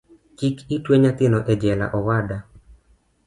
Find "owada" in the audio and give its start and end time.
1.97-2.37